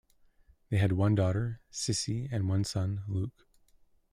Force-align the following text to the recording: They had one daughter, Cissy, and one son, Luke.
They 0.71 0.77
had 0.79 0.93
one 0.93 1.13
daughter, 1.13 1.61
Cissy, 1.69 2.27
and 2.31 2.49
one 2.49 2.63
son, 2.63 3.03
Luke. 3.07 3.45